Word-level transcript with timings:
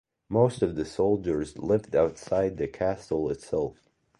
Most 0.29 0.63
of 0.63 0.75
the 0.75 0.83
soldiers 0.83 1.59
lived 1.59 1.95
outside 1.95 2.57
the 2.57 2.67
castle 2.67 3.29
itself. 3.29 3.87